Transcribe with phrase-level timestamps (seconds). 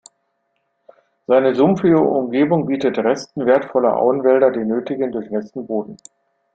[1.27, 5.97] Seine sumpfige Umgebung bietet Resten wertvoller Auenwälder den nötigen durchnässten Boden.